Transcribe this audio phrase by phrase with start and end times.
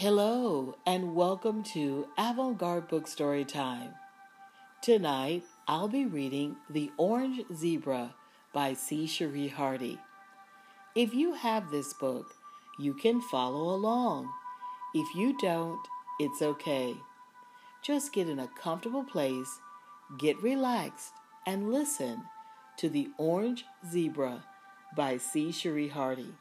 [0.00, 3.90] Hello, and welcome to Avant Garde Book Story Time.
[4.80, 8.14] Tonight, I'll be reading The Orange Zebra
[8.54, 9.04] by C.
[9.04, 9.98] Chérie Hardy.
[10.94, 12.32] If you have this book,
[12.78, 14.30] you can follow along.
[14.94, 15.86] If you don't,
[16.18, 16.96] it's okay.
[17.82, 19.58] Just get in a comfortable place,
[20.18, 21.12] get relaxed,
[21.46, 22.22] and listen
[22.78, 24.44] to The Orange Zebra
[24.96, 25.48] by C.
[25.48, 26.32] Chérie Hardy.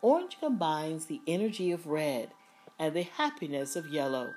[0.00, 2.30] Orange combines the energy of red
[2.78, 4.34] and the happiness of yellow.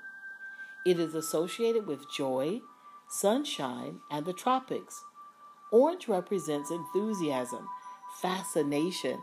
[0.84, 2.60] It is associated with joy,
[3.08, 5.02] sunshine, and the tropics.
[5.70, 7.68] Orange represents enthusiasm,
[8.20, 9.20] fascination,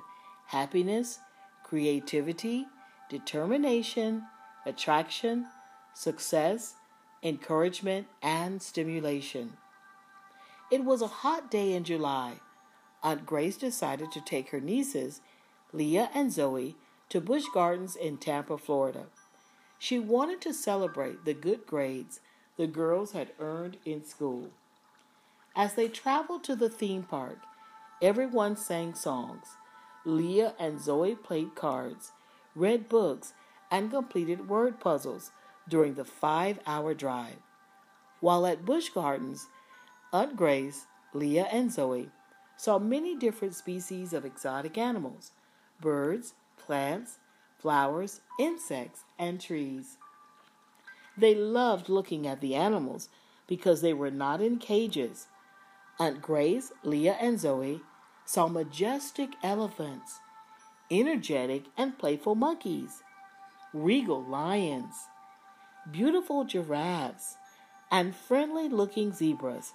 [0.47, 1.19] happiness,
[1.63, 2.65] creativity,
[3.09, 4.23] determination,
[4.65, 5.47] attraction,
[5.93, 6.75] success,
[7.21, 9.57] encouragement, and stimulation.
[10.71, 12.35] It was a hot day in July.
[13.03, 15.21] Aunt Grace decided to take her nieces,
[15.73, 16.75] Leah and Zoe,
[17.09, 19.05] to Busch Gardens in Tampa, Florida.
[19.79, 22.19] She wanted to celebrate the good grades
[22.57, 24.49] the girls had earned in school.
[25.55, 27.39] As they traveled to the theme park,
[28.01, 29.47] everyone sang songs.
[30.05, 32.11] Leah and Zoe played cards,
[32.55, 33.33] read books,
[33.71, 35.31] and completed word puzzles
[35.67, 37.37] during the five hour drive.
[38.19, 39.47] While at Busch Gardens,
[40.11, 42.09] Aunt Grace, Leah, and Zoe
[42.57, 45.31] saw many different species of exotic animals
[45.79, 46.33] birds,
[46.69, 47.17] plants,
[47.57, 49.97] flowers, insects, and trees.
[51.17, 53.09] They loved looking at the animals
[53.47, 55.25] because they were not in cages.
[55.99, 57.81] Aunt Grace, Leah, and Zoe
[58.23, 60.19] saw majestic elephants,
[60.91, 63.01] energetic and playful monkeys,
[63.73, 64.93] regal lions,
[65.91, 67.37] beautiful giraffes,
[67.89, 69.73] and friendly looking zebras.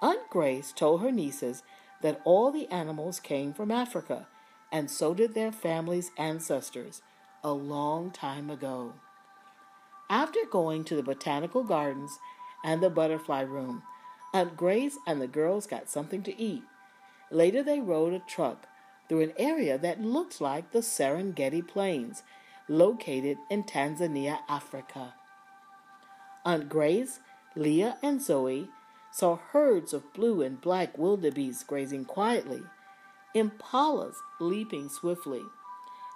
[0.00, 1.64] Aunt Grace told her nieces
[2.02, 4.28] that all the animals came from Africa
[4.72, 7.02] and so did their families' ancestors
[7.42, 8.94] a long time ago.
[10.08, 12.18] After going to the botanical gardens
[12.64, 13.82] and the butterfly room,
[14.32, 16.62] Aunt Grace and the girls got something to eat.
[17.30, 18.66] Later, they rode a truck
[19.08, 22.22] through an area that looked like the Serengeti Plains,
[22.68, 25.14] located in Tanzania, Africa.
[26.44, 27.20] Aunt Grace,
[27.56, 28.68] Leah, and Zoe
[29.10, 32.62] saw herds of blue and black wildebeest grazing quietly
[33.34, 35.44] impalas leaping swiftly,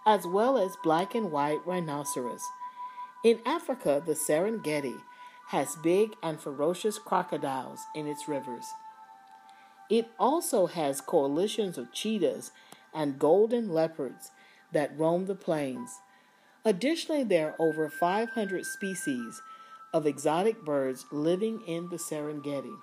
[0.07, 2.43] as well as black and white rhinoceros.
[3.25, 5.01] In Africa, the Serengeti
[5.49, 8.67] has big and ferocious crocodiles in its rivers.
[9.91, 12.51] It also has coalitions of cheetahs
[12.93, 14.31] and golden leopards
[14.73, 15.99] that roam the plains.
[16.65, 19.43] Additionally, there are over 500 species
[19.93, 22.75] of exotic birds living in the Serengeti.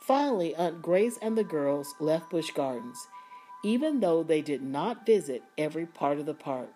[0.00, 3.06] Finally, Aunt Grace and the girls left Busch Gardens
[3.64, 6.70] even though they did not visit every part of the park.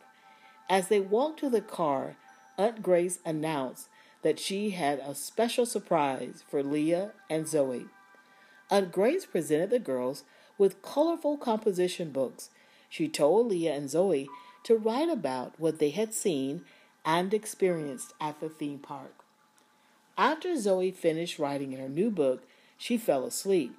[0.68, 2.16] As they walked to the car,
[2.58, 3.88] Aunt Grace announced
[4.22, 7.86] that she had a special surprise for Leah and Zoe.
[8.70, 10.24] Aunt Grace presented the girls
[10.58, 12.50] with colorful composition books.
[12.88, 14.28] She told Leah and Zoe
[14.64, 16.64] to write about what they had seen
[17.04, 19.24] and experienced at the theme park.
[20.16, 22.44] After Zoe finished writing in her new book,
[22.78, 23.74] she fell asleep.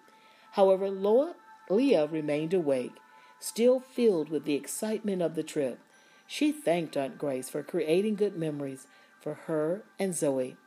[0.51, 1.35] However, Loa
[1.69, 2.95] Leah remained awake,
[3.39, 5.79] still filled with the excitement of the trip.
[6.27, 8.87] She thanked Aunt Grace for creating good memories
[9.21, 10.57] for her and Zoe.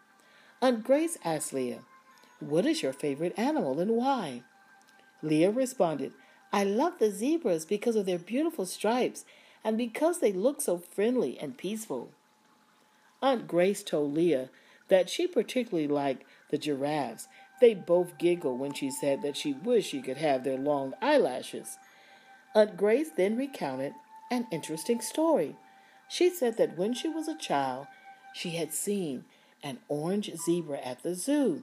[0.63, 1.81] Aunt Grace asked Leah,
[2.41, 4.43] What is your favorite animal and why?
[5.23, 6.13] Leah responded,
[6.53, 9.25] I love the zebras because of their beautiful stripes
[9.63, 12.11] and because they look so friendly and peaceful.
[13.21, 14.51] Aunt Grace told Leah
[14.89, 17.27] that she particularly liked the giraffes
[17.61, 21.79] they both giggled when she said that she wished she could have their long eyelashes.
[22.55, 23.95] Aunt Grace then recounted
[24.31, 25.57] an interesting story.
[26.09, 27.87] She said that when she was a child,
[28.35, 29.25] she had seen
[29.63, 31.63] an orange zebra at the zoo.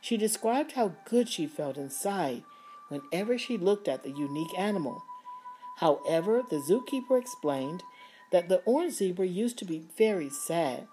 [0.00, 2.42] She described how good she felt inside
[2.88, 5.02] whenever she looked at the unique animal.
[5.76, 7.82] However, the zookeeper explained
[8.32, 10.86] that the orange zebra used to be very sad.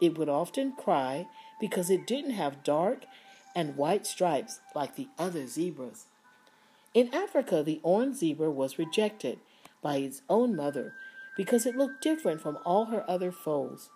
[0.00, 1.28] It would often cry
[1.60, 3.04] because it didn't have dark
[3.54, 6.06] and white stripes like the other zebras.
[6.94, 9.38] In Africa, the orange zebra was rejected
[9.82, 10.94] by its own mother
[11.36, 13.90] because it looked different from all her other foals.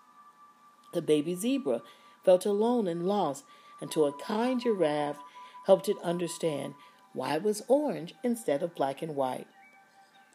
[0.93, 1.83] The baby zebra
[2.25, 3.45] felt alone and lost
[3.81, 5.19] until a kind giraffe
[5.67, 6.75] helped it understand
[7.13, 9.47] why it was orange instead of black and white.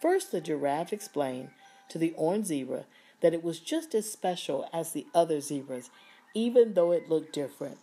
[0.02, 1.50] First, the giraffe explained
[1.90, 2.86] to the orange zebra
[3.22, 5.90] that it was just as special as the other zebras,
[6.34, 7.78] even though it looked different.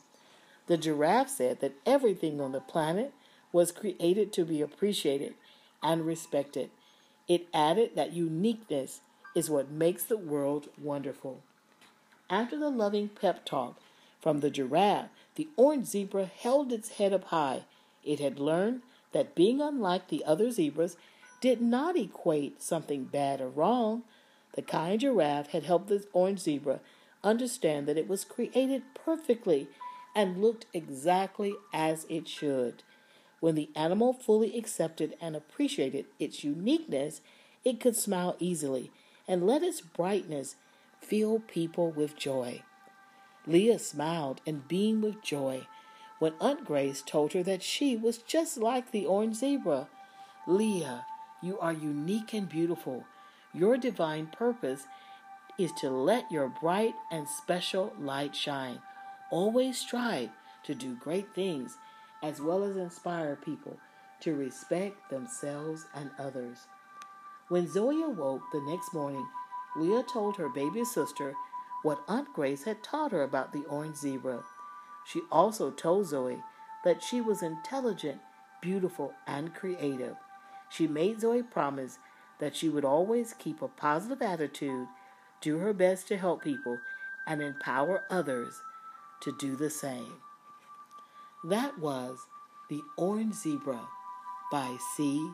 [0.66, 3.12] The giraffe said that everything on the planet
[3.52, 5.34] was created to be appreciated
[5.82, 6.70] and respected.
[7.28, 9.00] It added that uniqueness
[9.34, 11.42] is what makes the world wonderful.
[12.28, 13.76] After the loving pep talk
[14.20, 17.64] from the giraffe, the orange zebra held its head up high.
[18.04, 18.82] It had learned
[19.12, 20.96] that being unlike the other zebras
[21.40, 24.02] did not equate something bad or wrong.
[24.54, 26.80] The kind giraffe had helped the orange zebra
[27.22, 29.68] understand that it was created perfectly
[30.16, 32.82] and looked exactly as it should.
[33.38, 37.20] When the animal fully accepted and appreciated its uniqueness,
[37.64, 38.90] it could smile easily
[39.28, 40.56] and let its brightness
[41.00, 42.62] fill people with joy.
[43.46, 45.66] Leah smiled and beamed with joy
[46.18, 49.86] when Aunt Grace told her that she was just like the orange zebra.
[50.46, 51.04] Leah,
[51.42, 53.04] you are unique and beautiful.
[53.52, 54.86] Your divine purpose
[55.58, 58.80] is to let your bright and special light shine.
[59.30, 60.30] Always strive
[60.64, 61.78] to do great things
[62.22, 63.76] as well as inspire people
[64.20, 66.66] to respect themselves and others.
[67.48, 69.26] When Zoe awoke the next morning,
[69.76, 71.34] Leah told her baby sister
[71.82, 74.42] what Aunt Grace had taught her about the orange zebra.
[75.04, 76.42] She also told Zoe
[76.84, 78.20] that she was intelligent,
[78.60, 80.16] beautiful, and creative.
[80.70, 81.98] She made Zoe promise
[82.38, 84.88] that she would always keep a positive attitude,
[85.40, 86.78] do her best to help people,
[87.26, 88.62] and empower others
[89.20, 90.14] to do the same.
[91.44, 92.18] That was
[92.68, 93.88] The Orange Zebra
[94.50, 95.30] by C.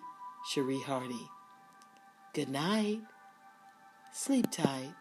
[0.52, 1.28] Chérie Hardy.
[2.34, 3.00] Good night.
[4.12, 4.94] Sleep tight.